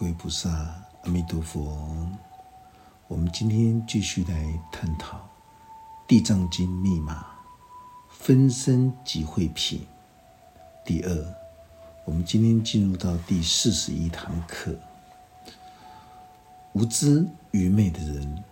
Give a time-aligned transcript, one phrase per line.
[0.00, 0.48] 各位菩萨，
[1.02, 2.08] 阿弥陀佛。
[3.08, 5.18] 我们今天继续来探讨
[6.06, 7.26] 《地藏经》密码
[8.08, 9.84] 分身集会品
[10.86, 11.34] 第二。
[12.04, 14.72] 我们今天进入到第四十一堂课。
[16.74, 18.44] 无知愚昧的人，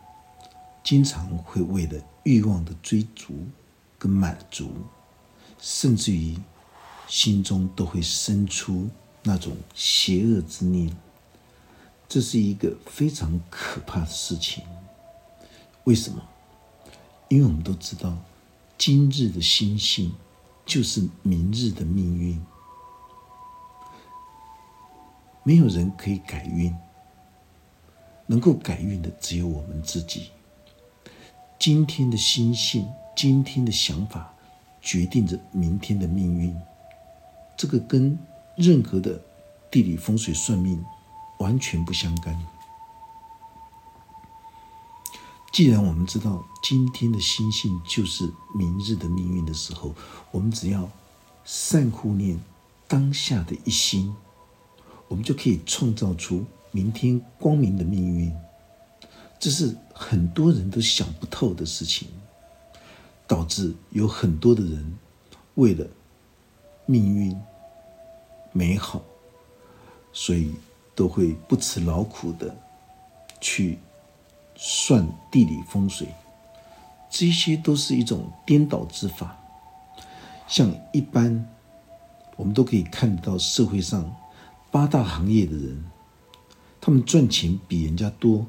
[0.83, 3.33] 经常会为了欲望的追逐
[3.97, 4.73] 跟满足，
[5.61, 6.37] 甚至于
[7.07, 8.91] 心中都会生出
[9.23, 10.91] 那种邪恶之念。
[12.09, 14.65] 这是一个非常可怕的事情。
[15.85, 16.23] 为什么？
[17.29, 18.17] 因为我们都知道，
[18.79, 20.13] 今日的心性
[20.65, 22.41] 就是明日的命运。
[25.43, 26.75] 没有人可以改运，
[28.27, 30.31] 能够改运的只有我们自己。
[31.59, 34.33] 今天的心性，今天的想法，
[34.81, 36.57] 决定着明天的命运。
[37.57, 38.19] 这个跟
[38.57, 39.21] 任何的
[39.71, 40.85] 地理风水算命。
[41.39, 42.47] 完全不相干。
[45.53, 49.95] 既然我们知道今天的心性就是明日的命运的时候，
[50.31, 50.91] 我们只要
[51.45, 52.39] 善护念
[52.87, 54.15] 当下的一心，
[55.09, 58.31] 我们就可以创造出明天光明的命运。
[59.39, 62.09] 这是很多人都想不透的事情，
[63.27, 64.99] 导致有很多的人
[65.55, 65.87] 为了
[66.85, 67.35] 命运
[68.53, 69.03] 美好，
[70.13, 70.53] 所以。
[70.97, 72.57] 都会不辞劳苦的
[73.39, 73.79] 去
[74.57, 76.09] 算地理风水，
[77.11, 79.37] 这些都是一种颠倒之法。
[80.49, 81.47] 像一般
[82.37, 84.11] 我们都可以看到社会上
[84.71, 85.85] 八大行业的人，
[86.81, 88.47] 他们赚钱比人家多，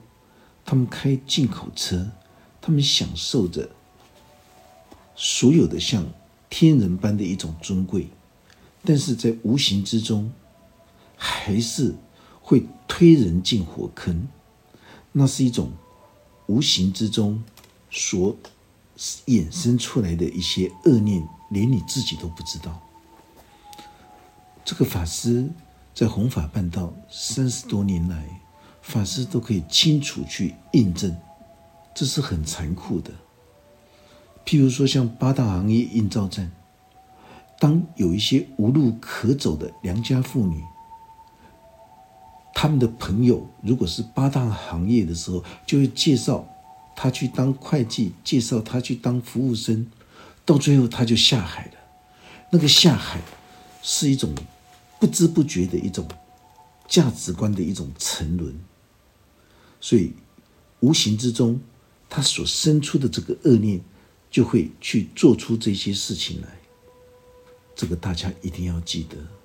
[0.66, 2.10] 他们开进口车，
[2.62, 3.70] 他们享受着
[5.18, 6.06] 所有的像
[6.50, 8.08] 天人般的一种尊贵，
[8.86, 10.32] 但是在无形之中
[11.18, 11.94] 还是。
[12.48, 14.26] 会推人进火坑，
[15.12, 15.70] 那是一种
[16.46, 17.44] 无形之中
[17.92, 18.38] 所
[19.26, 22.82] 衍生出来的一些恶念，连你自己都不知道。
[24.64, 25.50] 这个法师
[25.94, 28.42] 在弘法办道三十多年来，
[28.82, 31.14] 法师都可以清楚去印证，
[31.94, 33.12] 这是很残酷的。
[34.46, 36.50] 譬如说，像八大行业印造站，
[37.60, 40.64] 当有一些无路可走的良家妇女。
[42.60, 46.44] 他们的朋友如果是八大行业的时候，就会介绍
[46.96, 49.86] 他去当会计，介绍他去当服务生，
[50.44, 51.74] 到最后他就下海了。
[52.50, 53.22] 那个下海
[53.84, 54.34] 是一种
[55.00, 56.08] 不知不觉的一种
[56.88, 58.60] 价值观的一种沉沦，
[59.80, 60.14] 所以
[60.80, 61.62] 无形之中
[62.10, 63.80] 他所生出的这个恶念，
[64.32, 66.48] 就会去做出这些事情来。
[67.76, 69.37] 这个大家一定要记得。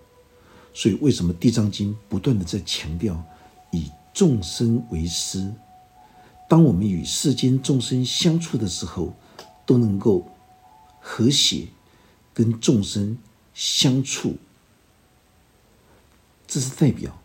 [0.74, 3.22] 所以，为什么《地藏经》不断的在强调
[3.72, 5.52] 以众生为师？
[6.48, 9.14] 当我们与世间众生相处的时候，
[9.64, 10.26] 都能够
[11.00, 11.68] 和谐
[12.34, 13.18] 跟众生
[13.54, 14.36] 相处，
[16.46, 17.18] 这是代表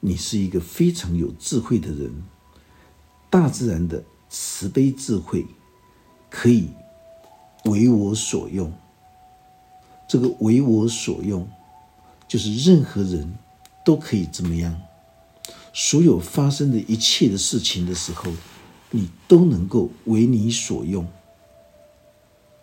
[0.00, 2.22] 你是一个非常有智慧的人。
[3.30, 5.46] 大自然的慈悲智慧
[6.28, 6.68] 可以
[7.64, 8.72] 为我所用，
[10.08, 11.48] 这个为我所用。
[12.30, 13.36] 就是任何人
[13.84, 14.80] 都可以怎么样？
[15.72, 18.30] 所有发生的一切的事情的时候，
[18.92, 21.04] 你都能够为你所用，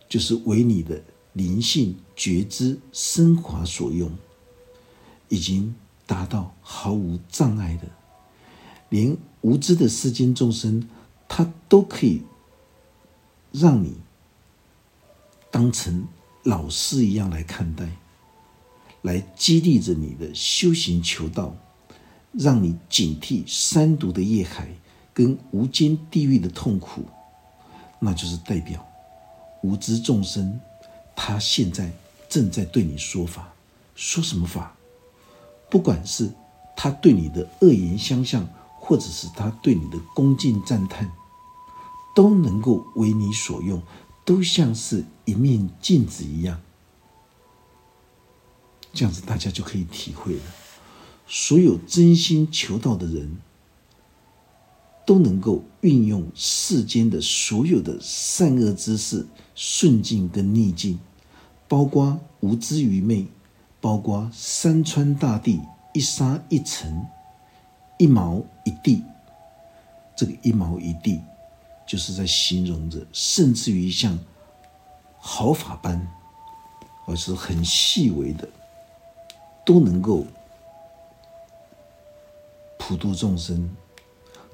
[0.08, 4.10] 就是为你的灵性觉知升华所用，
[5.28, 5.76] 已经
[6.06, 7.90] 达到毫无障碍的，
[8.88, 10.88] 连无知的世间众生，
[11.28, 12.24] 他都可以
[13.52, 13.98] 让你
[15.52, 16.08] 当成
[16.44, 17.90] 老师一样来看待。
[19.02, 21.56] 来激励着你的修行求道，
[22.32, 24.70] 让你警惕三毒的业海
[25.14, 27.04] 跟无间地狱的痛苦，
[28.00, 28.86] 那就是代表
[29.64, 30.60] 无知众生，
[31.16, 31.92] 他现在
[32.28, 33.54] 正在对你说法，
[33.96, 34.76] 说什么法？
[35.70, 36.30] 不管是
[36.76, 38.48] 他对你的恶言相向，
[38.80, 41.12] 或者是他对你的恭敬赞叹，
[42.16, 43.82] 都能够为你所用，
[44.24, 46.60] 都像是一面镜子一样。
[48.98, 50.42] 这样子，大家就可以体会了。
[51.28, 53.38] 所有真心求道的人，
[55.06, 60.98] 都能够运用世间的所有的善恶之事，顺境跟逆境，
[61.68, 63.28] 包括无知愚昧，
[63.80, 65.62] 包括山川大地，
[65.94, 67.06] 一沙一尘，
[68.00, 69.04] 一毛一地。
[70.16, 71.22] 这个一毛一地，
[71.88, 74.18] 就是在形容着，甚至于像
[75.20, 76.08] 毫发般，
[77.06, 78.50] 而是很细微的。
[79.68, 80.26] 都能够
[82.80, 83.70] 普度众生，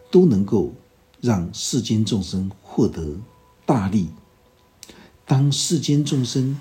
[0.09, 0.73] 都能够
[1.21, 3.17] 让世间众生获得
[3.63, 4.09] 大利。
[5.23, 6.59] 当世间众生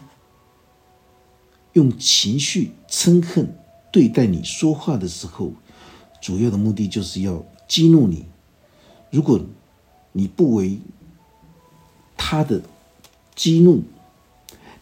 [1.73, 3.57] 用情绪嗔恨
[3.91, 5.55] 对待你说话的时候，
[6.21, 8.27] 主要的目的就是要激怒你。
[9.11, 9.41] 如果
[10.13, 10.79] 你不为
[12.19, 12.61] 他的
[13.35, 13.83] 激怒，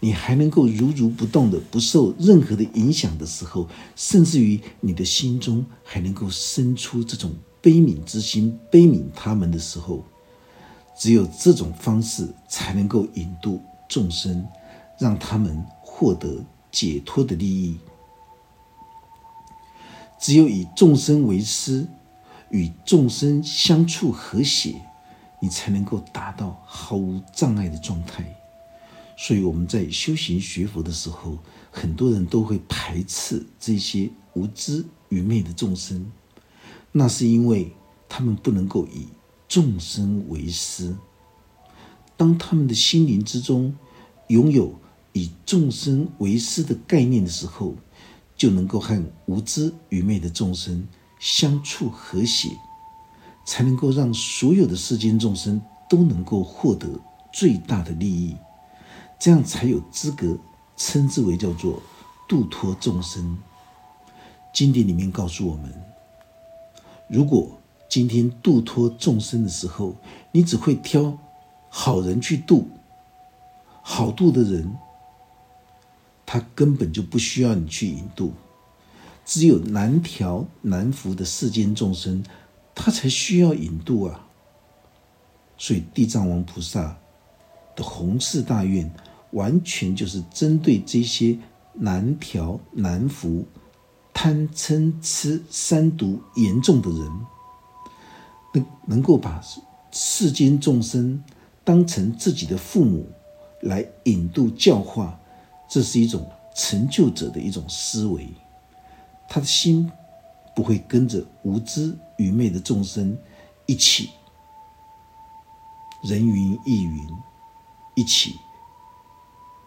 [0.00, 10.02] 你还能够如如不动的不受任何的影响的时候，甚至于你的心中还能够生出这种悲悯之心，悲悯他们的时候，
[10.98, 14.46] 只有这种方式才能够引渡众生，
[14.98, 16.42] 让他们获得
[16.72, 17.76] 解脱的利益。
[20.18, 21.86] 只有以众生为师，
[22.50, 24.82] 与众生相处和谐。
[25.42, 28.22] 你才能够达到毫无障碍的状态。
[29.22, 31.38] 所以我们在修行学佛的时候，
[31.70, 36.10] 很多人都会排斥这些无知愚昧的众生，
[36.90, 37.70] 那是因为
[38.08, 39.08] 他们不能够以
[39.46, 40.96] 众生为师。
[42.16, 43.76] 当他们的心灵之中
[44.28, 44.74] 拥有
[45.12, 47.74] 以众生为师的概念的时候，
[48.38, 50.88] 就能够和无知愚昧的众生
[51.18, 52.48] 相处和谐。
[53.46, 56.88] 才能够让所有的世间众生都能够获得
[57.32, 58.36] 最大的利益，
[59.20, 60.36] 这样才有资格
[60.76, 61.80] 称之为叫做
[62.26, 63.38] 度脱众生。
[64.52, 65.72] 经典里面告诉我们，
[67.06, 69.94] 如果今天度脱众生的时候，
[70.32, 71.18] 你只会挑
[71.68, 72.66] 好人去度，
[73.82, 74.74] 好度的人，
[76.24, 78.32] 他根本就不需要你去引渡，
[79.24, 82.24] 只有难调难服的世间众生。
[82.72, 84.26] 他才需要引渡啊！
[85.58, 86.96] 所以地藏王菩萨
[87.76, 88.90] 的弘誓大愿，
[89.32, 91.38] 完全就是针对这些
[91.74, 93.46] 难调难服、
[94.12, 97.10] 贪嗔痴三毒严重的人，
[98.52, 99.40] 能能够把
[99.92, 101.22] 世间众生
[101.64, 103.06] 当成自己的父母
[103.62, 105.18] 来引渡教化，
[105.68, 108.28] 这是一种成就者的一种思维，
[109.28, 109.90] 他的心。
[110.52, 113.16] 不会跟着无知愚昧的众生
[113.66, 114.10] 一起
[116.02, 117.08] 人云亦云，
[117.94, 118.34] 一起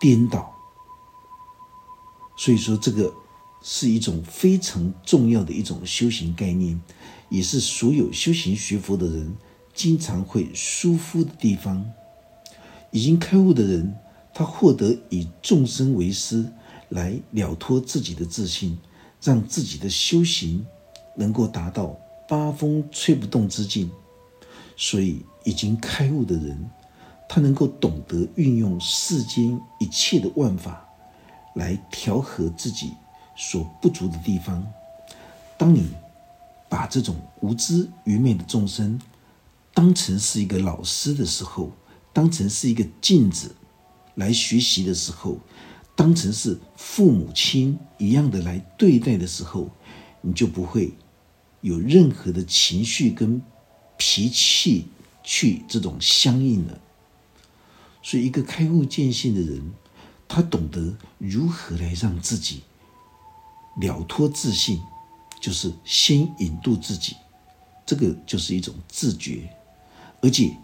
[0.04, 0.54] 颠倒。
[2.36, 3.16] 所以说，这个
[3.62, 6.78] 是一种非常重要的一种修行概念，
[7.30, 9.34] 也是所有修行学佛的人
[9.74, 11.90] 经常会疏忽的地方。
[12.92, 13.96] 已经开悟的人，
[14.34, 16.46] 他获得以众生为师，
[16.90, 18.78] 来了脱自己的自信。
[19.26, 20.68] 让自己的修行
[21.16, 21.98] 能够达到
[22.28, 23.90] 八风吹不动之境，
[24.76, 26.70] 所以已经开悟的人，
[27.34, 30.88] 他能够懂得运用世间一切的万法
[31.56, 32.94] 来调和自己
[33.36, 34.64] 所不足的地方。
[35.58, 35.90] 当你
[36.70, 39.02] 把这种无知愚昧的众生
[39.74, 41.72] 当成是一个老师的时候，
[42.14, 43.56] 当成是一个镜子
[44.14, 45.40] 来学习的时候。
[45.96, 49.72] 当成是父母亲一样的来对待的时候，
[50.22, 50.94] 你就不会
[51.62, 53.42] 有任何的情绪跟
[53.98, 54.86] 脾气
[55.24, 56.80] 去这种相应了。
[58.04, 59.72] 所以，一个开悟见性的人，
[60.28, 62.62] 他懂得如何来让自己
[63.78, 64.80] 了脱自信，
[65.40, 67.16] 就是先引渡自己，
[67.86, 69.50] 这个就是一种自觉，
[70.22, 70.56] 而且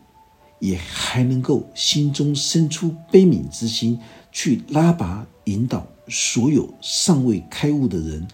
[0.60, 4.00] 也还能够心中生出悲悯之心。
[4.32, 8.28] 去拉拔引导所有尚未开悟的人，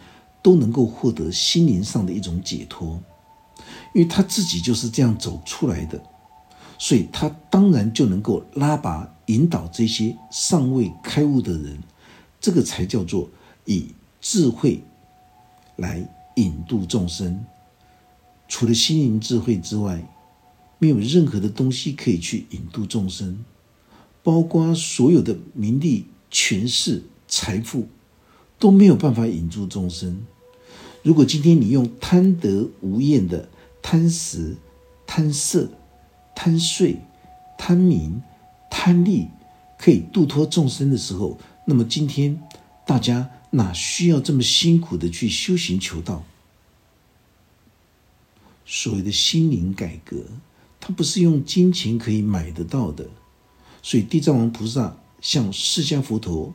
[0.43, 3.01] 都能够获得心灵上的一种解脱，
[3.93, 6.03] 因为他自己就是这样走出来的，
[6.77, 11.79] 所以他当然就能够拉拔引导这些尚未开悟的人，
[12.39, 13.29] 这个才叫做
[13.65, 13.87] 以
[14.21, 14.83] 智慧
[15.77, 17.43] 来引渡众生。
[18.47, 20.07] 除了心灵智慧之外，
[20.77, 23.43] 没有任何的东西可以去引渡众生。
[24.21, 27.87] 包括所有的名利、权势、财富，
[28.57, 30.25] 都没有办法引渡众生。
[31.03, 33.47] 如果今天你用贪得无厌的
[33.83, 34.57] 贪食、
[35.05, 35.69] 贪色、
[36.35, 36.99] 贪睡、
[37.57, 38.21] 贪名、
[38.69, 39.29] 贪利，
[39.77, 42.39] 可以度脱众生的时候，那么今天
[42.85, 46.23] 大家哪需要这么辛苦的去修行求道？
[48.65, 50.25] 所谓的心灵改革，
[50.79, 53.07] 它不是用金钱可以买得到的。
[53.81, 56.51] 所以，地藏王菩萨向释迦佛陀，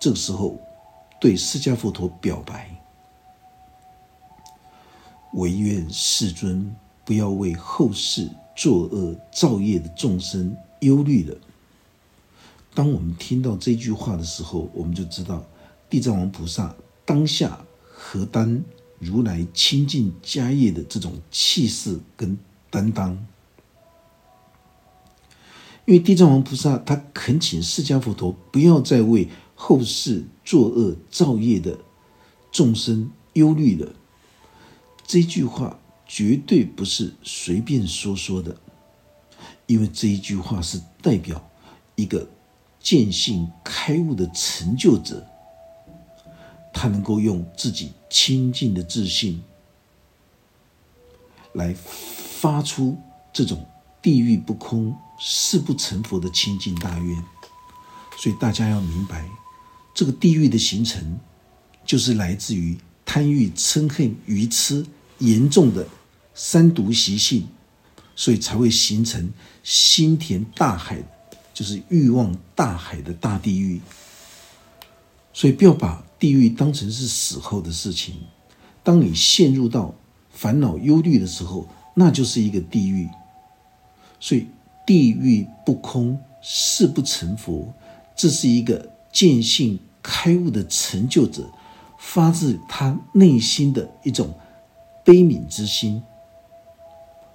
[0.00, 0.58] 这个时候
[1.20, 2.74] 对释迦佛陀表白
[5.34, 11.36] ：“唯愿世尊不要为后世作恶造业的众生忧虑了。”
[12.74, 15.44] 当我们听到这句话的时候，我们就知道
[15.88, 18.60] 地藏王菩萨当下何当
[18.98, 22.36] 如来亲近家业的这种气势跟
[22.70, 23.16] 担当。
[25.86, 31.78] 因为地藏王菩萨他恳请释迦佛陀不要再为后世作恶造业的
[32.50, 33.92] 众生忧虑了，
[35.06, 38.56] 这句话绝对不是随便说说的，
[39.66, 41.50] 因为这一句话是代表
[41.96, 42.28] 一个
[42.80, 45.26] 见性开悟的成就者。
[46.76, 49.40] 他能够用自己清净的自信
[51.52, 52.98] 来发出
[53.32, 53.64] 这种
[54.02, 57.24] 地狱不空、誓不成佛的清净大愿，
[58.18, 59.24] 所以大家要明白，
[59.94, 61.18] 这个地狱的形成
[61.86, 64.84] 就是来自于贪欲、嗔恨、愚痴
[65.18, 65.86] 严重的
[66.34, 67.46] 三毒习性，
[68.16, 71.02] 所以才会形成心田大海，
[71.52, 73.80] 就是欲望大海的大地狱。
[75.32, 76.04] 所以不要把。
[76.16, 78.14] 地狱当成是死后的事情，
[78.82, 79.94] 当你陷入到
[80.30, 83.10] 烦恼忧虑的时候，那就是一个地狱。
[84.18, 84.46] 所以
[84.86, 87.74] 地狱不空，誓不成佛，
[88.16, 91.46] 这是一个见性开悟的成就者
[91.98, 94.32] 发自他内心的一种
[95.04, 96.02] 悲悯之心，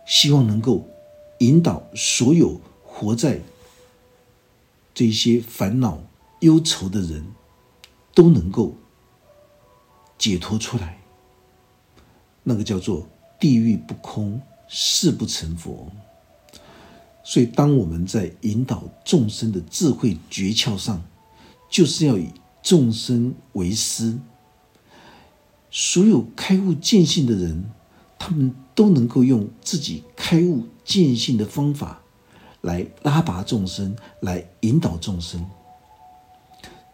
[0.06, 0.86] 希望能够
[1.40, 3.40] 引导所有活在
[4.94, 6.00] 这些烦恼
[6.42, 7.26] 忧愁的人。
[8.12, 8.76] 都能够
[10.18, 11.00] 解脱出来，
[12.44, 13.08] 那个叫做
[13.40, 15.90] 地狱不空，誓不成佛。
[17.24, 21.02] 所以，当我们在引导众生的智慧诀窍上，
[21.70, 22.28] 就是要以
[22.62, 24.18] 众生为师。
[25.72, 27.70] 所有开悟见性的人，
[28.18, 32.02] 他们都能够用自己开悟见性的方法
[32.62, 35.46] 来拉拔众生，来引导众生。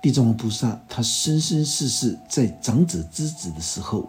[0.01, 4.07] 地藏王菩萨，他生生世世在长者之子的时候，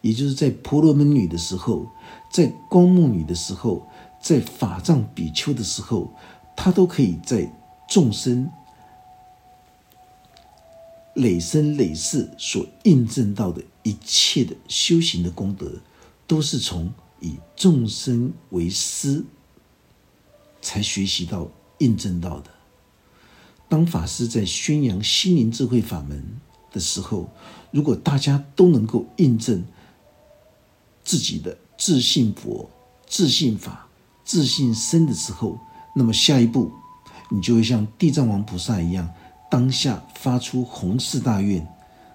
[0.00, 1.86] 也就是在婆罗门女的时候，
[2.32, 3.86] 在光目女的时候，
[4.22, 6.10] 在法藏比丘的时候，
[6.56, 7.52] 他都可以在
[7.86, 8.50] 众生
[11.18, 15.70] 累生累世所印证到的一切的修行的功德，
[16.26, 19.24] 都是从以众生为师
[20.62, 21.48] 才学习到、
[21.78, 22.50] 印证到的。
[23.68, 26.24] 当法师在宣扬心灵智慧法门
[26.72, 27.28] 的时候，
[27.70, 29.64] 如果大家都能够印证
[31.04, 32.70] 自己的自信佛、
[33.06, 33.88] 自信法、
[34.24, 35.58] 自信身的时候，
[35.96, 36.70] 那么下一步
[37.30, 39.12] 你就会像地藏王菩萨一样，
[39.50, 41.66] 当下发出弘誓大愿，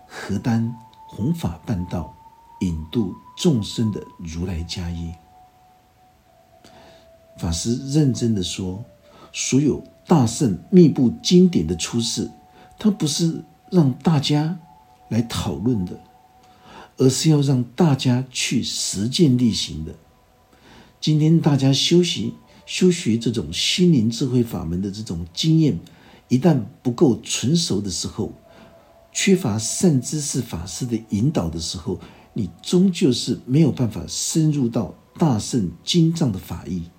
[0.05, 0.75] 何担
[1.07, 2.15] 弘法办道，
[2.61, 5.15] 引渡众生的如来家业。
[7.37, 8.83] 法师认真的说，
[9.31, 9.83] 所有。
[10.05, 12.29] 大圣密布经典的出世，
[12.77, 14.59] 它不是让大家
[15.07, 15.97] 来讨论的，
[16.97, 19.95] 而是要让大家去实践力行的。
[20.99, 22.33] 今天大家修习、
[22.65, 25.79] 修学这种心灵智慧法门的这种经验，
[26.33, 28.33] 一旦不够纯熟的时候，
[29.11, 31.99] 缺乏善知识法师的引导的时候，
[32.33, 36.89] 你终究是没有办法深入到大圣经藏的法义。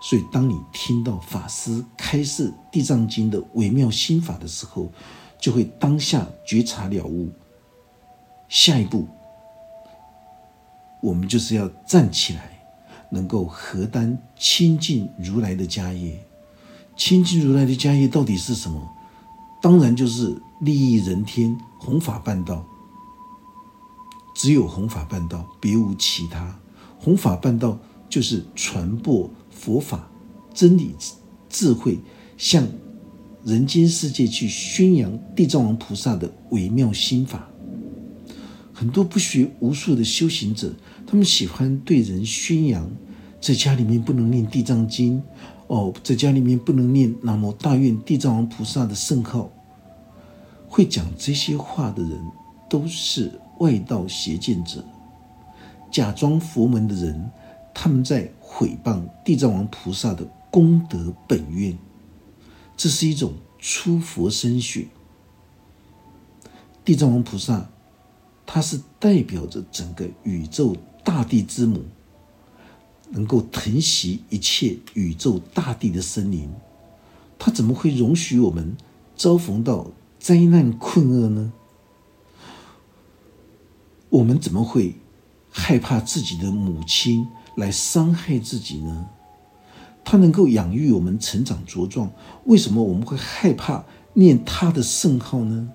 [0.00, 4.90] 所以，当你听到法师开示《地藏经》的微妙心法的时候，
[5.38, 7.28] 就会当下觉察了悟。
[8.48, 9.06] 下一步，
[11.02, 12.58] 我们就是要站起来，
[13.10, 16.18] 能够合担亲近如来的家业。
[17.00, 18.78] 亲近如来的家业到底是什么？
[19.62, 22.62] 当然就是利益人天、弘法办道。
[24.34, 26.54] 只有弘法办道，别无其他。
[26.98, 27.78] 弘法办道
[28.10, 29.30] 就是传播。
[29.50, 30.10] 佛法
[30.52, 30.94] 真理
[31.48, 31.98] 智慧，
[32.36, 32.68] 向
[33.44, 37.48] 人间世界去宣扬地藏王菩萨的微妙心法。
[38.74, 40.74] 很多不学无术的修行者，
[41.06, 42.90] 他们喜欢对人宣扬，
[43.40, 45.22] 在家里面不能念地藏经，
[45.70, 49.48] 哦，在家里面不能念南无大愿地藏王菩萨的圣号。
[50.68, 52.20] 会讲这些话的人，
[52.68, 54.84] 都是外道邪见者，
[55.88, 57.30] 假装佛门的人。
[57.72, 61.78] 他们在毁谤地藏王菩萨的功德本愿，
[62.76, 64.88] 这是一种出佛身血。
[66.84, 67.70] 地藏王菩萨，
[68.44, 70.74] 他是代表着整个宇宙
[71.04, 71.80] 大地之母，
[73.10, 76.50] 能够疼惜一切宇宙大地的生灵，
[77.38, 78.76] 他怎么会容许我们
[79.16, 81.52] 遭逢到灾难困厄呢？
[84.08, 84.96] 我们怎么会
[85.50, 87.26] 害怕自己的母亲？
[87.56, 89.08] 来伤害自己呢？
[90.04, 92.10] 他能够养育我们成长茁壮，
[92.44, 95.68] 为什么我们会害怕念他的圣号呢？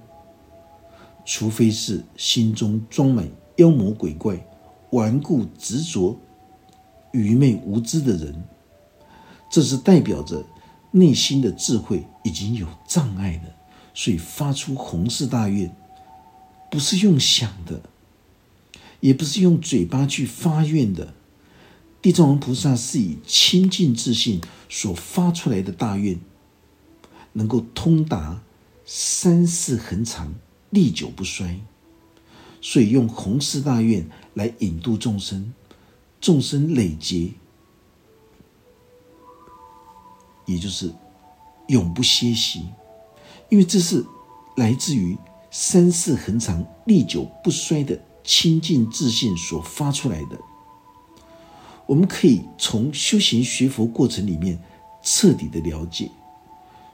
[1.26, 4.48] 除非是心中装满妖魔鬼怪、
[4.92, 6.18] 顽固执着、
[7.16, 8.44] 愚昧无知的人。
[9.50, 10.46] 这是代表着
[10.92, 13.56] 内心的智慧已经有障碍了，
[13.94, 15.74] 所以发出宏誓大愿，
[16.70, 17.82] 不是用想的，
[19.00, 21.14] 也不是用嘴巴去发愿的。
[22.02, 26.20] 地藏王菩萨是以清净自信所发出来的大愿，
[27.34, 28.44] 能够通达
[28.86, 30.34] 三世恒长、
[30.70, 31.62] 历久不衰，
[32.62, 35.54] 所以用弘誓大愿来引渡众生，
[36.26, 37.30] 众生累劫。
[40.48, 40.92] 也就是
[41.68, 42.66] 永不歇息，
[43.50, 44.04] 因为这是
[44.58, 45.16] 来自于
[45.52, 50.40] 三世恒长、历久不衰的清净自信所发出来的。
[51.86, 54.60] 我们可以从修行学佛过程里面
[55.04, 56.10] 彻底的了解，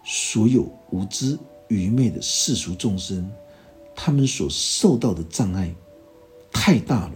[0.03, 3.31] 所有无知愚昧的世俗众生，
[3.95, 5.73] 他们所受到的障碍
[6.51, 7.13] 太大了。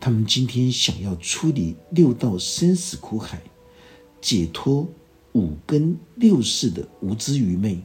[0.00, 3.40] 他们今天想要出离六道生死苦海。
[4.20, 4.84] 解脱
[5.32, 7.78] 五根六识的无知愚昧，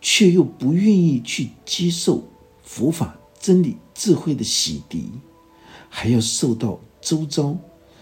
[0.00, 2.24] 却又不愿意去接受
[2.64, 5.04] 佛法真理智慧的洗涤，
[5.88, 7.56] 还要受到周遭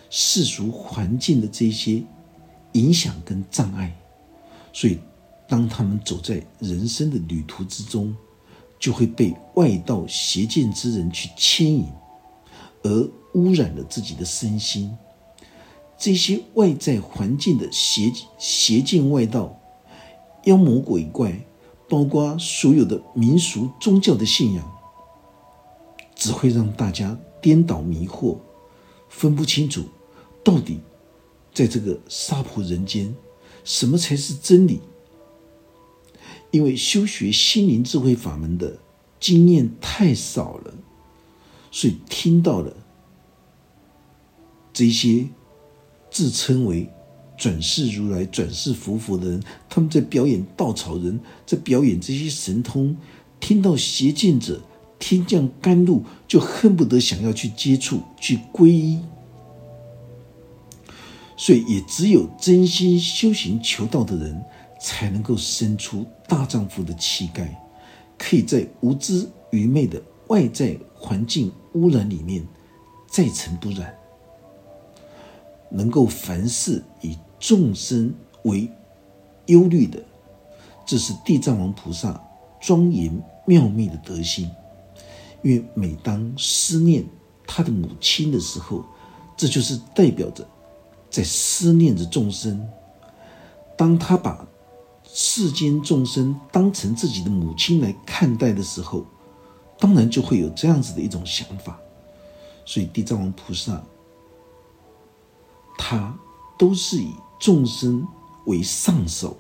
[0.08, 2.02] 世俗环境的这些
[2.72, 3.94] 影响跟障碍，
[4.72, 4.98] 所以
[5.46, 8.16] 当他们走在人生的旅途之中，
[8.78, 11.86] 就会被外道邪见之人去牵引，
[12.86, 14.96] 而污染了自己的身心。
[15.98, 19.58] 这些外在环境的邪邪见外道、
[20.44, 21.44] 妖魔鬼怪，
[21.88, 24.72] 包括所有的民俗宗教的信仰，
[26.14, 28.36] 只会让大家颠倒迷惑，
[29.08, 29.84] 分不清楚
[30.44, 30.80] 到底
[31.54, 33.14] 在这个娑婆人间，
[33.64, 34.80] 什么才是真理。
[36.50, 38.78] 因为修学心灵智慧法门的
[39.18, 40.74] 经验太少了，
[41.76, 42.74] 所以听到了
[44.72, 45.26] 这些。
[46.08, 46.88] 自称为
[47.36, 52.96] 转世如来、转世佛佛的人，他们在表演稻草人，在表演这些神通。
[53.38, 54.62] 听到邪见者
[54.98, 59.02] 天降甘露，就恨不得想要去接触、去皈依。
[61.36, 64.42] 所以，也只有真心修行求道的人，
[64.80, 67.62] 才能够生出大丈夫的气概，
[68.16, 72.44] 可以在无知愚昧的外在环境污染里面
[73.06, 73.94] 再尘不染。
[75.68, 78.70] 能够凡事以众生为
[79.46, 80.02] 忧虑的，
[80.86, 82.20] 这是地藏王菩萨
[82.60, 83.12] 庄严
[83.44, 84.50] 妙密的德性。
[85.42, 87.04] 因为每当思念
[87.46, 88.84] 他的母亲的时候，
[89.36, 90.46] 这就是代表着
[91.10, 92.66] 在思念着众生。
[93.76, 94.46] 当他把
[95.04, 99.04] 世间众生当成自己的母亲来看待的时候，
[99.78, 101.78] 当然就会有这样子的一种想法。
[102.64, 103.82] 所以地藏王菩萨。
[105.78, 106.18] 他
[106.58, 108.04] 都是以众生
[108.46, 109.36] 为上首，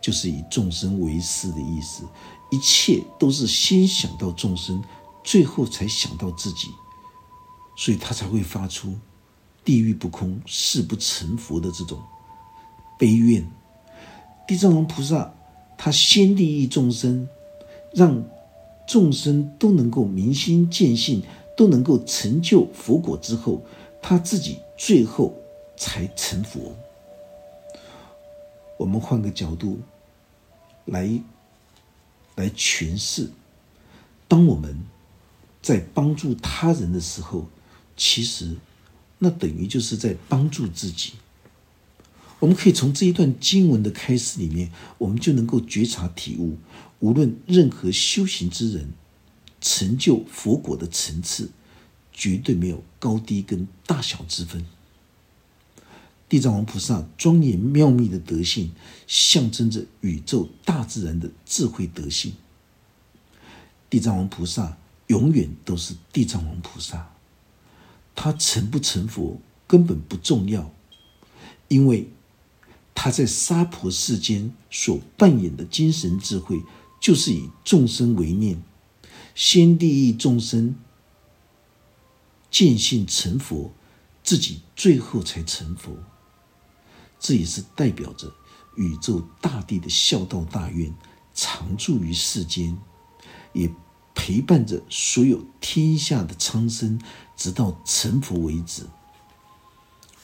[0.00, 2.04] 就是以众生为师的意思。
[2.50, 4.82] 一切都是先想到众生，
[5.22, 6.68] 最后才想到自己，
[7.76, 8.94] 所以他才会发出
[9.62, 12.02] “地狱不空，誓不成佛”的这种
[12.98, 13.46] 悲怨。
[14.48, 15.34] 地藏王菩萨
[15.76, 17.28] 他先利益众生，
[17.92, 18.24] 让
[18.86, 21.22] 众生都能够明心见性，
[21.56, 23.62] 都能够成就佛果之后。
[24.04, 25.32] 他自己最后
[25.76, 26.74] 才成佛。
[28.76, 29.78] 我们换个角度
[30.86, 31.08] 来
[32.34, 33.30] 来诠释：
[34.26, 34.76] 当我们
[35.62, 37.46] 在帮助他人的时候，
[37.96, 38.56] 其实
[39.18, 41.12] 那等于就是在帮助自己。
[42.42, 46.58] 我们可以从这一段经文的开始里面，我们就能够觉察体悟：
[46.98, 48.88] 无论任何修行之人，
[49.60, 51.50] 成就佛果的层次。
[52.14, 54.66] 绝对没有高低跟大小之分。
[56.28, 58.72] 地藏王菩萨庄严妙密的德性，
[59.06, 62.34] 象征着宇宙大自然的智慧德性。
[63.88, 64.76] 地藏王菩萨
[65.06, 67.14] 永远都是地藏王菩萨，
[68.14, 70.70] 他成不成佛根本不重要，
[71.68, 72.10] 因为
[72.94, 76.62] 他在娑婆世间所扮演的精神智慧，
[77.00, 78.62] 就是以众生为念，
[79.34, 80.76] 先利益众生。
[82.50, 83.72] 见性成佛，
[84.22, 85.96] 自己最后才成佛，
[87.18, 88.30] 这也是代表着
[88.76, 90.94] 宇宙大地的孝道大愿
[91.32, 92.76] 常驻于世间，
[93.54, 93.70] 也
[94.14, 97.00] 陪伴着所有天下的苍生，
[97.34, 98.86] 直到成佛为止。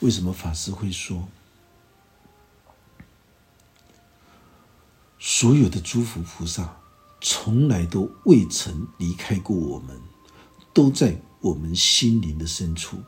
[0.01, 1.27] 为什么法师会说，
[5.41, 6.81] 所有的诸佛菩萨
[7.21, 9.97] 从来都未曾离开过我们，
[10.75, 12.99] 都在我们心灵的深处。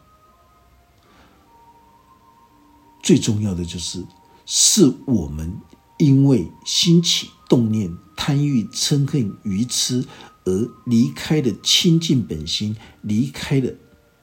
[3.03, 4.07] 最重要的就是，
[4.47, 5.61] 是我们
[5.99, 10.07] 因为兴起动念、贪欲、嗔恨、愚痴
[10.45, 13.75] 而离开了清净本心，离开了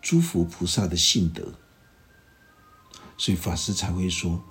[0.02, 1.56] 诸佛菩萨的性德，
[3.18, 4.42] 所以法师才会说，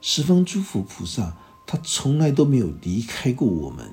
[0.00, 1.36] 十方诸佛菩萨
[1.66, 3.90] 他从来都没有离开过我们。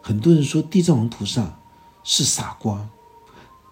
[0.00, 1.60] 很多人说地藏王菩萨
[2.04, 2.88] 是傻瓜，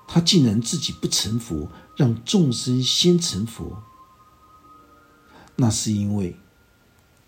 [0.06, 3.82] 他竟然自己不成佛，让众生先成佛。
[5.56, 6.36] 那是因为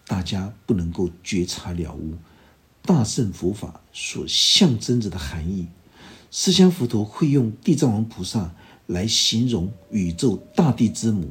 [0.06, 2.14] 大家不能够觉察了悟
[2.80, 5.68] 大圣佛法所象征着的含义。
[6.30, 8.52] 释迦佛陀会用地藏王菩萨
[8.86, 11.30] 来形容宇宙大地之母，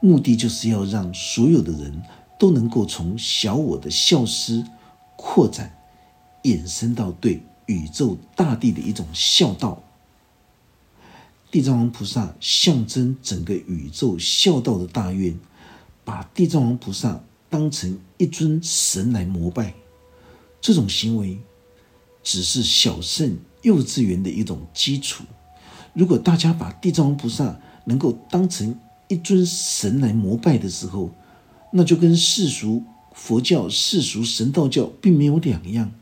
[0.00, 2.02] 目的就是要让所有的人
[2.40, 4.64] 都能够从小我的消失、
[5.14, 5.76] 扩展、
[6.44, 9.82] 衍生到对宇宙大地的一种孝道。
[11.50, 15.38] 地藏王菩萨象征整个宇宙孝道的大愿。
[16.02, 19.74] 把地藏王菩萨当成一尊神来膜拜，
[20.60, 21.38] 这种行为
[22.24, 25.22] 只是小圣幼稚园的一种基础。
[25.92, 28.74] 如果大家把地藏王菩萨能够当成
[29.08, 31.10] 一尊神来膜拜的时候，
[31.72, 35.92] 那就跟世俗佛教、世俗神道教并没有两样，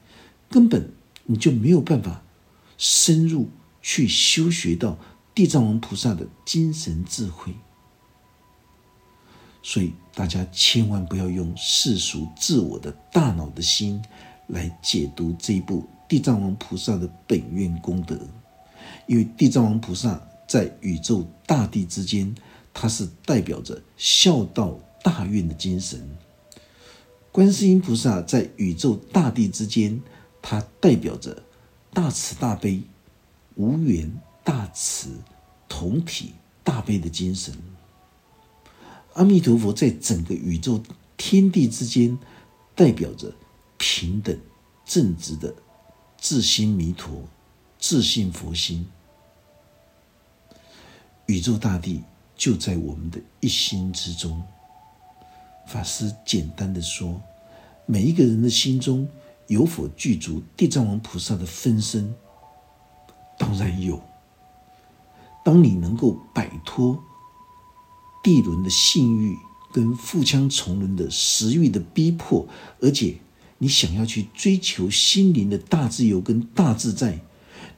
[0.49, 0.93] 根本
[1.25, 2.23] 你就没有办法
[2.77, 3.49] 深入
[3.83, 4.99] 去修学到
[5.35, 7.55] 地藏王菩萨的精神智慧。
[9.63, 14.03] 所以，大家千万不要用世俗自我的大脑的心
[14.47, 18.19] 来解读这一部地藏王菩萨的本愿功德，
[19.07, 22.35] 因为地藏王菩萨在宇宙大地之间，
[22.73, 26.01] 它是代表着孝道大愿的精神；
[27.31, 30.01] 观世音菩萨在宇宙大地之间，
[30.43, 31.43] 它代表着
[31.93, 32.83] 大慈大悲、
[33.55, 34.13] 无缘
[34.45, 35.11] 大慈、
[35.69, 37.55] 同体大悲的精神。
[39.15, 40.83] 阿弥陀佛在整个宇宙
[41.17, 42.19] 天地之间，
[42.75, 43.33] 代表着
[43.77, 44.39] 平等
[44.85, 45.55] 正直的
[46.17, 47.25] 自心弥陀、
[47.79, 48.87] 自信佛心。
[51.27, 52.03] 宇宙大地
[52.37, 54.43] 就在我们的一心之中。
[55.69, 57.21] 法师简单的说，
[57.85, 59.07] 每一个人的心中
[59.49, 62.15] 有否具足地藏王菩萨的分身？
[63.39, 64.03] 当然有。
[65.45, 67.05] 当你能够摆脱。
[68.21, 69.37] 地轮的性欲
[69.73, 72.47] 跟腹腔重轮的食欲的逼迫，
[72.81, 73.17] 而且
[73.59, 77.21] 你想要去追求心灵的大自由跟大自在，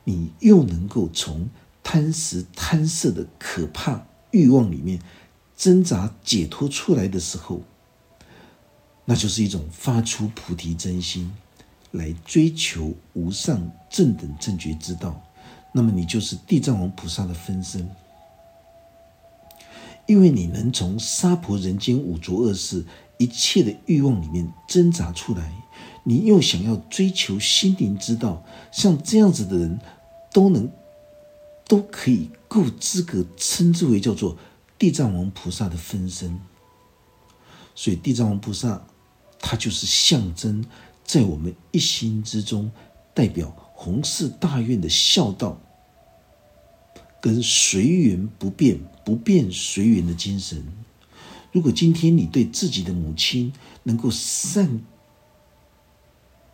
[0.05, 1.50] 你又能够从
[1.83, 5.00] 贪食贪色的可怕欲望里面
[5.57, 7.62] 挣扎解脱出来的时候，
[9.11, 11.33] 那就是一种发出菩提真心
[11.90, 15.20] 来追求无上正等正觉之道，
[15.73, 17.90] 那么你就是地藏王菩萨的分身。
[20.07, 22.85] 因为你能从娑婆人间五浊恶世
[23.18, 25.53] 一切的欲望里面挣扎出来，
[26.05, 29.81] 你又想要追求心灵之道，像这样子的人，
[30.33, 30.70] 都能
[31.66, 34.38] 都可以够资格称之为叫做
[34.79, 36.38] 地藏王菩萨的分身。
[37.75, 38.85] 所以地藏王菩萨，
[39.40, 40.64] 它就是象征
[41.05, 42.70] 在我们一心之中，
[43.14, 45.61] 代表弘誓大愿的孝道。
[47.22, 50.66] 跟随缘不变、不变随缘的精神。
[51.53, 54.81] 如果今天你对自己的母亲能够善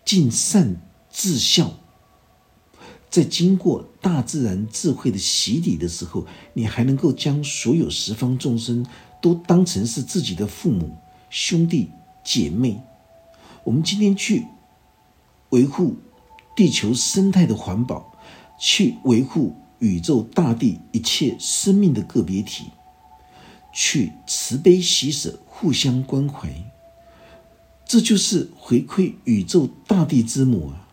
[0.05, 0.81] 尽善
[1.13, 1.79] 至孝，
[3.09, 8.85] 在经过大自然智慧的洗礼的时候，你还能够将所有十方众生
[9.23, 10.97] 都当成是自己的父母、
[11.31, 11.91] 兄弟
[12.27, 12.83] 姐妹。
[13.63, 14.47] 我们今天去
[15.51, 15.97] 维护
[16.57, 18.19] 地球生态的环保，
[18.61, 19.55] 去维护。
[19.79, 22.65] 宇宙大地一切生命的个别体，
[23.75, 26.51] 去慈悲喜舍，互相关怀，
[27.85, 30.89] 这就是回馈宇宙大地之母啊！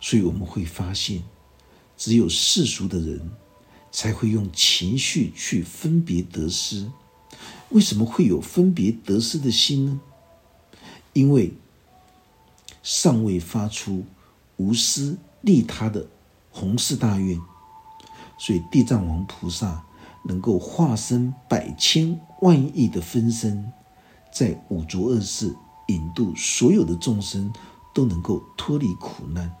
[0.00, 1.22] 所以我们会发现，
[1.96, 3.30] 只有世俗的人
[3.92, 6.90] 才会用情绪去分别得失。
[7.70, 10.00] 为什么会有分别得失的心呢？
[11.12, 11.52] 因为
[12.82, 14.04] 尚未发出
[14.56, 16.06] 无私利他的。
[16.58, 17.38] 弘誓大愿，
[18.38, 19.84] 所以地藏王菩萨
[20.24, 23.70] 能够化身百千万亿的分身，
[24.32, 25.54] 在五浊恶世
[25.88, 27.52] 引渡所有的众生，
[27.94, 29.54] 都能够脱离苦难，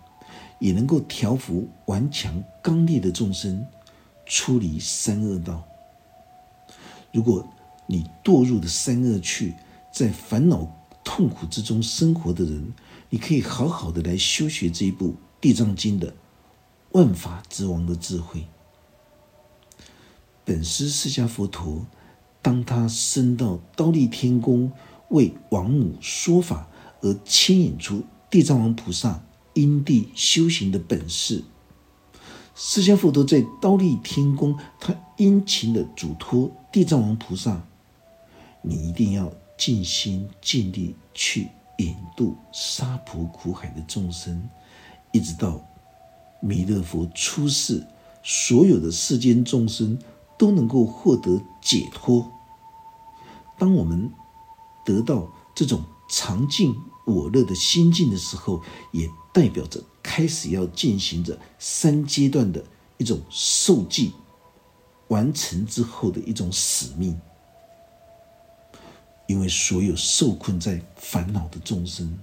[0.58, 3.66] 也能够调伏顽强刚烈的众生，
[4.24, 5.62] 出离三恶道。
[7.12, 7.46] 如果
[7.86, 9.54] 你堕入的三恶趣，
[9.92, 10.66] 在烦恼
[11.04, 12.72] 痛苦之中生活的人，
[13.10, 15.08] 你可以好好的来修学这一部
[15.40, 16.14] 《地藏经》的
[16.92, 18.46] 万法之王的智慧。
[20.44, 21.86] 本师释迦佛陀，
[22.42, 24.72] 当他升到刀立天宫
[25.10, 26.68] 为王母说法，
[27.02, 31.44] 而牵引出地藏王菩萨因地修行的本事。
[32.54, 37.66] 释迦佛陀在刀立天宫，他殷勤的嘱托地藏王菩萨
[38.66, 41.48] ：“你一定要尽心尽力去
[41.78, 44.46] 引渡沙婆苦海的众生，
[45.12, 45.60] 一直到
[46.40, 47.86] 弥勒佛出世，
[48.22, 49.98] 所有的世间众生。”
[50.38, 52.30] 都能够获得解脱。
[53.58, 54.12] 当我们
[54.84, 56.76] 得到这种常静
[57.06, 62.62] 我乐的心境的时候，也代表着开始要进行着三阶段的
[62.98, 64.12] 一种受记
[65.08, 67.18] 完成之后的一种使命。
[69.26, 72.18] 因为所有受困在烦恼的众生，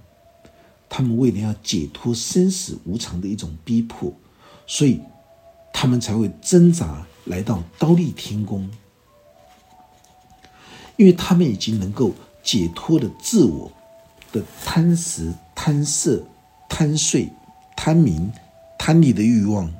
[0.88, 4.12] 他们为了要解脱生死无常的一种逼迫，
[4.66, 5.00] 所以
[5.72, 7.06] 他们才会挣扎。
[7.26, 8.70] 来到刀立天宫，
[10.96, 12.12] 因为他们已经能够
[12.42, 13.72] 解脱了自我
[14.30, 16.22] 的贪食、贪色、
[16.68, 17.32] 贪睡、
[17.74, 18.30] 贪名、
[18.78, 19.72] 贪利的欲望，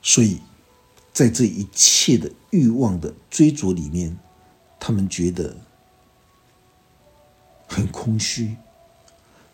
[0.00, 0.40] 所以
[1.12, 4.18] 在这一切的欲望的追逐里面，
[4.80, 5.56] 他们觉得
[7.66, 8.56] 很空虚，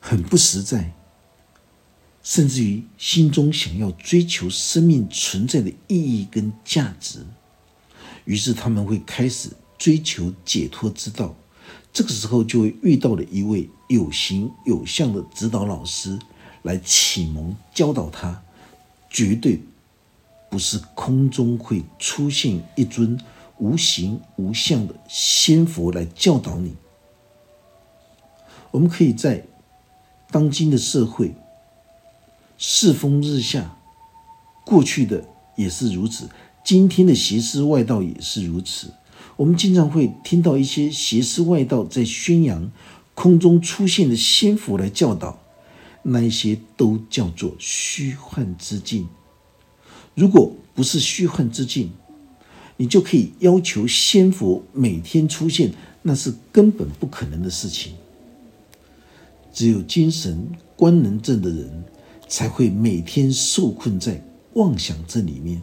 [0.00, 0.92] 很不实在。
[2.22, 7.24] 甚至于心中想要追求生命存在的意义跟价值，
[8.26, 11.34] 于是他们会开始追求解脱之道。
[11.90, 16.18] 这个时候就会遇到了一位有形有相的指导老师
[16.62, 18.42] 来启蒙教导他，
[19.08, 19.62] 绝对
[20.50, 23.18] 不是空中会出现一尊
[23.58, 26.74] 无形无相的仙佛来教导你。
[28.70, 29.46] 我们可以在
[30.30, 31.34] 当今的社会。
[32.60, 33.76] 世风日下，
[34.64, 36.28] 过去的也是如此，
[36.64, 38.92] 今天的邪师外道也是如此。
[39.36, 42.70] 我们经常会听到一些邪师外道在宣扬
[43.14, 45.38] 空中出现的仙佛来教导，
[46.02, 49.08] 那一些都叫做虚幻之境。
[50.18, 51.90] 如果不是虚幻之境，
[52.76, 57.92] 你就可以要求仙佛每天出现，那是根本不可能的事情。
[59.52, 61.84] 只有精神观能症的人。
[62.30, 65.62] 才会每天受困在妄想症里面，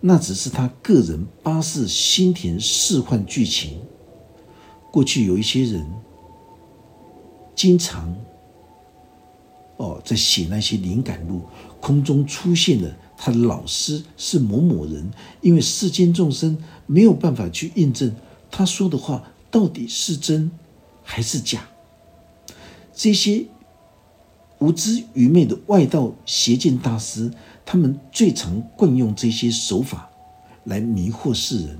[0.00, 3.80] 那只是他个人八世心田释幻剧情。
[4.92, 5.84] 过去有一些人
[7.56, 8.14] 经常
[9.78, 11.42] 哦在写那些灵感录，
[11.80, 12.94] 空中出现的
[13.24, 15.10] 他的老师是某某人，
[15.40, 18.14] 因为世间众生没有办法去印证
[18.50, 20.50] 他说的话到底是真
[21.02, 21.66] 还是假，
[22.94, 23.46] 这些。
[24.58, 27.30] 无知愚昧的外道邪见大师，
[27.66, 30.10] 他们最常惯用这些手法
[30.64, 31.78] 来迷惑世人，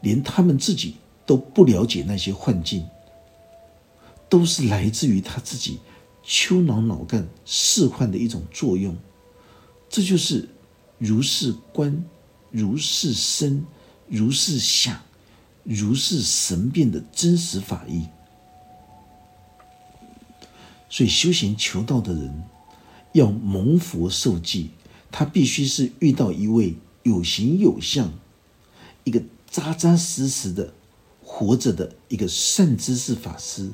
[0.00, 2.86] 连他们自己都不了解那些幻境，
[4.28, 5.78] 都是来自于他自己
[6.24, 8.96] 丘脑脑干释幻的一种作用。
[9.94, 10.48] 这就是
[10.98, 12.04] 如是观、
[12.50, 13.64] 如是生、
[14.08, 15.00] 如是想、
[15.62, 18.08] 如是神变的真实法义。
[20.90, 22.42] 所以，修行求道的人
[23.12, 24.70] 要蒙佛受记，
[25.12, 28.12] 他必须是遇到一位有形有相、
[29.04, 30.74] 一个扎扎实实的
[31.22, 33.70] 活着的一个善知识法师，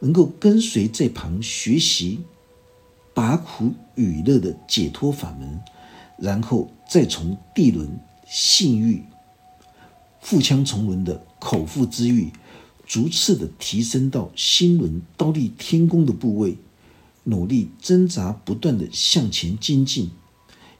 [0.00, 2.20] 能够跟随在旁学习
[3.18, 5.60] 拔苦与乐的解脱法门，
[6.18, 9.02] 然后再从地轮、性欲、
[10.20, 12.30] 腹腔重轮的口腹之欲。
[12.86, 16.58] 逐次的提升到心轮刀立天宫的部位，
[17.24, 20.12] 努力挣扎，不断的向前精进，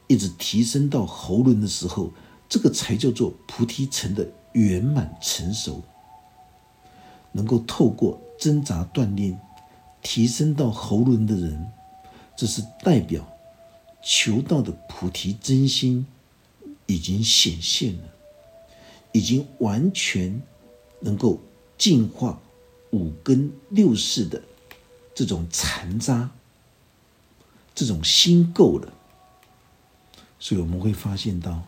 [0.07, 2.13] 一直提升到喉轮的时候，
[2.49, 5.83] 这个才叫做菩提层的圆满成熟。
[7.33, 9.37] 能够透过挣扎锻炼，
[10.01, 11.73] 提升到喉轮的人，
[12.39, 13.27] 这是代表
[14.03, 16.07] 求道的菩提真心
[16.87, 18.05] 已经显现了，
[19.13, 20.41] 已经完全
[21.01, 21.41] 能够。
[21.79, 22.41] 净化
[22.91, 24.43] 五根六识的
[25.15, 26.29] 这种残渣，
[27.73, 28.93] 这种心垢了，
[30.41, 31.63] 所以我们会发现到，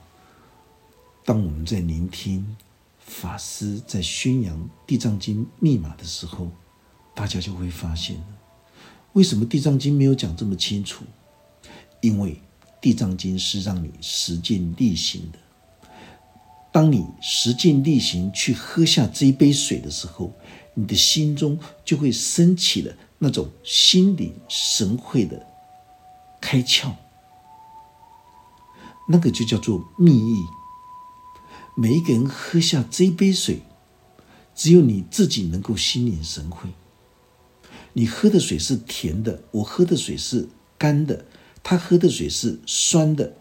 [1.24, 2.56] 当我们在聆听
[2.98, 6.50] 法师在宣扬《地藏经》密码的时候，
[7.14, 8.26] 大家就会发现了，
[9.14, 11.04] 为什么《地藏经》没有讲这么清楚？
[12.00, 12.30] 因为
[12.80, 15.38] 《地藏经》是让你实践力行的。
[16.72, 20.32] 当你实践力行去喝下这一杯水的时候，
[20.74, 25.44] 你的心中就会升起了那种心领神会的
[26.40, 26.92] 开窍，
[29.08, 30.44] 那个就叫做密意。
[31.76, 33.62] 每一个人喝下这一杯水，
[34.54, 36.70] 只有你自己能够心领神会。
[37.92, 40.48] 你喝的水是甜的，我喝的水是
[40.78, 41.24] 干的，
[41.62, 43.32] 他喝的水是酸的，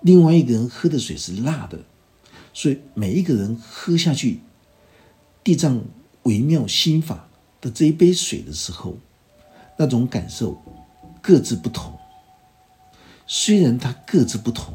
[0.00, 1.78] 另外一个人喝的水是辣的。
[2.52, 4.40] 所以每一个人喝下去
[5.42, 5.82] 地藏
[6.24, 7.28] 微妙心法
[7.60, 8.98] 的这一杯水的时候，
[9.78, 10.60] 那种感受
[11.22, 11.98] 各自不同。
[13.26, 14.74] 虽然它各自不同，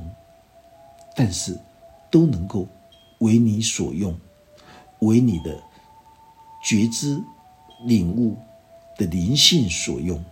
[1.16, 1.60] 但是
[2.10, 2.68] 都能够
[3.20, 4.18] 为你所用，
[5.00, 5.62] 为你的
[6.64, 7.22] 觉知
[7.86, 8.38] 领悟
[8.98, 10.24] 的灵性所用，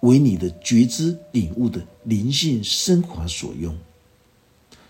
[0.00, 3.76] 为你的觉知领悟的灵性升华所用。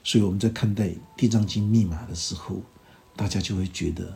[0.03, 2.57] 所以我们在看待《地藏经》密码的时候，
[3.17, 4.15] 大家就会觉得，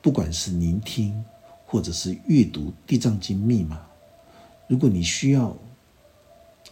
[0.00, 1.24] 不管是聆听
[1.66, 3.84] 或者是阅读《地藏经》密码，
[4.68, 5.56] 如果你需要，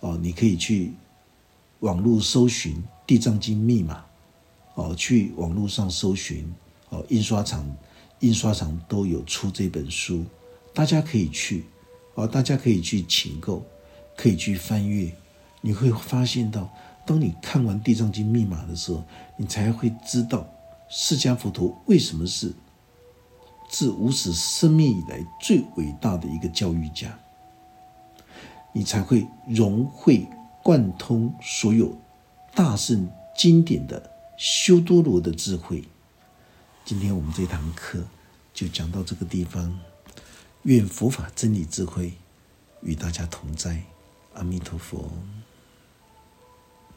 [0.01, 0.94] 哦，你可以去
[1.81, 4.05] 网络搜寻《地藏经》密码，
[4.74, 6.48] 哦，去网络上搜寻，
[6.90, 7.68] 哦，印刷厂
[8.20, 10.24] 印刷厂都有出这本书，
[10.74, 11.64] 大家可以去，
[12.14, 13.64] 哦，大家可以去请购，
[14.16, 15.12] 可以去翻阅。
[15.61, 16.68] 你会发现到，
[17.07, 19.02] 当你看完《地藏经》密码的时候，
[19.37, 20.46] 你才会知道
[20.88, 22.52] 释迦佛陀为什么是
[23.68, 27.18] 自无始生命以来最伟大的一个教育家。
[28.72, 30.26] 你才会融会
[30.62, 31.96] 贯通所有
[32.54, 35.83] 大圣经典的修多罗的智慧。
[36.88, 38.03] 今天我们这堂课
[38.55, 39.79] 就讲到这个地方，
[40.62, 42.14] 愿佛法真理智慧
[42.81, 43.83] 与大家同在，
[44.33, 45.12] 阿弥陀佛。